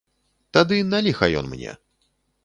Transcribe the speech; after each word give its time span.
Тады 0.57 0.79
на 0.93 1.01
ліха 1.07 1.29
ён 1.41 1.45
мне? 1.51 1.71